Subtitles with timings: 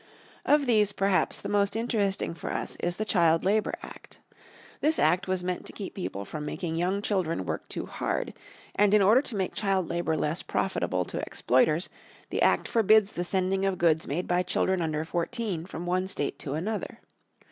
[0.47, 4.19] Of these perhaps the most interesting for us is the Child Labour Act.
[4.79, 8.33] This Act was meant to keep people from making young children work too hard,
[8.73, 11.87] and in order to make child labour less profitable to "exploiters"
[12.31, 16.39] the Act forbids the sending of goods made by children under fourteen from one state
[16.39, 16.99] to another.